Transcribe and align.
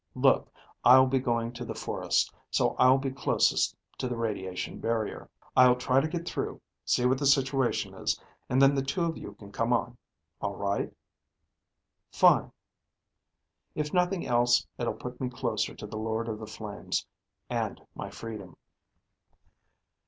Look, 0.15 0.51
I'll 0.83 1.05
be 1.05 1.19
going 1.19 1.53
to 1.53 1.63
the 1.63 1.75
forest, 1.75 2.33
so 2.49 2.75
I'll 2.79 2.97
be 2.97 3.11
closest 3.11 3.75
to 3.99 4.07
the 4.07 4.17
radiation 4.17 4.79
barrier. 4.79 5.29
I'll 5.55 5.75
try 5.75 6.01
to 6.01 6.07
get 6.07 6.27
through, 6.27 6.59
see 6.83 7.05
what 7.05 7.19
the 7.19 7.27
situation 7.27 7.93
is, 7.93 8.19
and 8.49 8.59
then 8.59 8.73
the 8.73 8.81
two 8.81 9.03
of 9.05 9.15
you 9.15 9.35
can 9.35 9.51
come 9.51 9.71
on. 9.71 9.99
All 10.41 10.55
right?" 10.55 10.91
"Fine." 12.11 12.51
"If 13.75 13.93
nothing 13.93 14.25
else, 14.25 14.65
it'll 14.79 14.95
put 14.95 15.21
me 15.21 15.29
closer 15.29 15.75
to 15.75 15.85
the 15.85 15.97
Lord 15.99 16.27
of 16.27 16.39
the 16.39 16.47
Flames... 16.47 17.05
and 17.47 17.79
my 17.93 18.09
freedom." 18.09 18.57